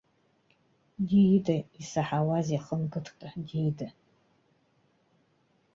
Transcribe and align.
Диида, 1.07 1.57
исаҳауазеи, 1.81 2.61
хынкыдҟьа, 2.65 3.29
диида! 3.47 3.87